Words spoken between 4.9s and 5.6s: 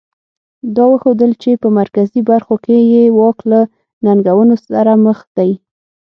مخ دی.